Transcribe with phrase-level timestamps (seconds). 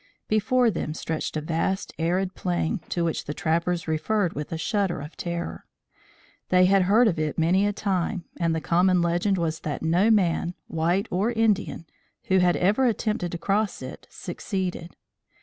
[0.27, 4.99] Before them stretched a vast arid plain to which the trappers referred with a shudder
[4.99, 5.67] of terror.
[6.49, 10.09] They had heard of it many a time and the common legend was that no
[10.09, 11.85] man white or Indian
[12.29, 14.95] who had ever attempted to cross it, succeeded.